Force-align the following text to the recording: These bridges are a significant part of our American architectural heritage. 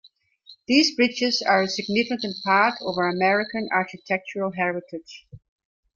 These 0.67 0.95
bridges 0.95 1.43
are 1.43 1.61
a 1.61 1.67
significant 1.67 2.35
part 2.43 2.73
of 2.81 2.97
our 2.97 3.07
American 3.11 3.69
architectural 3.71 4.51
heritage. 4.51 5.27